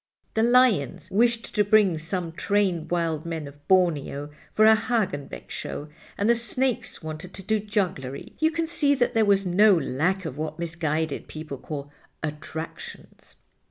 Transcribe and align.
The 0.33 0.41
lions 0.41 1.11
wished 1.11 1.53
to 1.53 1.63
bring 1.63 1.99
some 1.99 2.31
trained 2.31 2.89
Wild 2.89 3.23
Men 3.23 3.47
of 3.47 3.67
Borneo 3.67 4.31
for 4.51 4.65
a 4.65 4.73
Hagenbeck 4.75 5.51
show, 5.51 5.89
and 6.17 6.27
the 6.27 6.33
snakes 6.33 7.03
wanted 7.03 7.35
to 7.35 7.43
do 7.43 7.59
jugglery. 7.59 8.35
You 8.39 8.49
can 8.49 8.65
see 8.65 8.95
that 8.95 9.13
there 9.13 9.25
was 9.25 9.45
no 9.45 9.75
lack 9.77 10.25
of 10.25 10.39
what 10.39 10.57
misguided 10.57 11.27
people 11.27 11.59
call 11.59 11.91
'attractions. 12.23 13.35